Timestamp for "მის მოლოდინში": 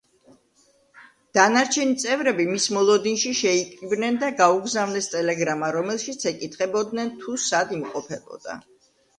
2.53-3.33